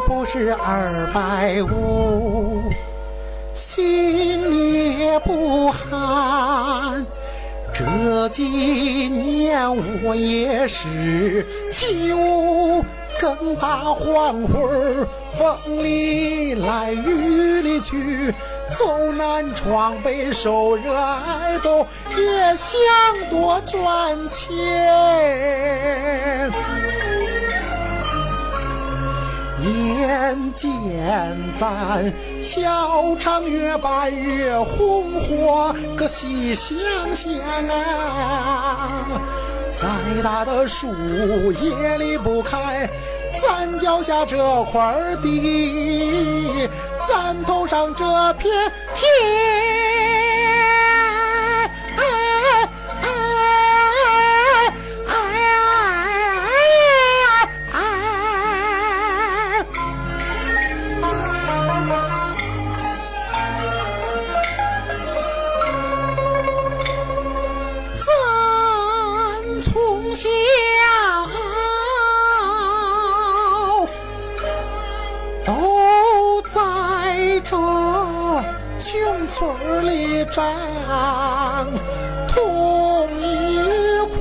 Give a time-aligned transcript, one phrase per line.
[0.00, 2.62] 不是二百五，
[3.54, 7.04] 心也不寒。
[7.72, 9.60] 这几年
[10.02, 12.84] 我也是起舞
[13.20, 15.06] 更大黄昏
[15.38, 18.32] 风里来雨里去，
[18.70, 21.86] 走南闯北受热挨冻，
[22.16, 22.80] 也想
[23.30, 24.54] 多赚钱。
[29.68, 30.70] 眼见
[31.58, 32.12] 咱
[32.42, 36.76] 小厂越办越红火，可细想
[37.14, 37.30] 想
[37.68, 39.06] 啊，
[39.76, 40.88] 再大的树
[41.60, 42.88] 也离不开
[43.42, 46.68] 咱脚下这块地，
[47.08, 49.75] 咱头上这片天。
[79.36, 80.42] 村里长
[82.26, 82.40] 同
[83.20, 83.20] 一
[84.16, 84.18] 块，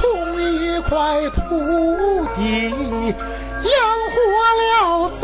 [0.40, 0.88] 一块
[1.28, 1.38] 土
[2.34, 2.40] 地
[3.60, 3.74] 养
[4.14, 4.16] 活
[4.62, 4.64] 了
[5.20, 5.22] 咱。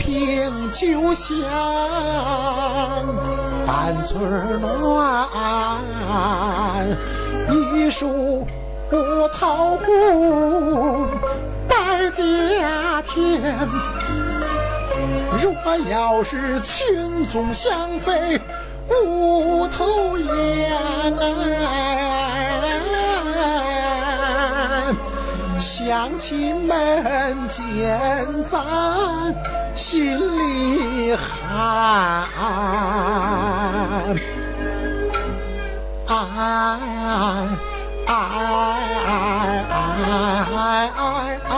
[0.00, 1.36] 听就像
[3.66, 5.28] 半村暖，
[7.50, 8.46] 一树
[9.32, 11.06] 桃红
[11.68, 13.68] 百家甜。
[15.40, 15.54] 若
[15.90, 18.40] 要是群众相飞
[18.88, 20.72] 无头烟，
[25.58, 27.62] 乡亲们见
[28.46, 28.60] 咱。
[36.70, 36.76] 哎
[38.06, 38.20] 哎
[40.96, 41.49] 哎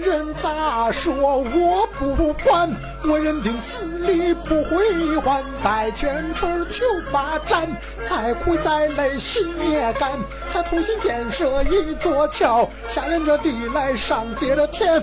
[0.00, 2.68] 人咋说我不管，
[3.04, 7.68] 我认定死里不回还，待全村求发展，
[8.08, 10.18] 再苦再累心也甘，
[10.50, 15.02] 再同心建设一座桥，下连着地来上接着天，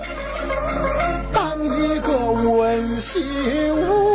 [1.32, 4.07] 当一个温馨。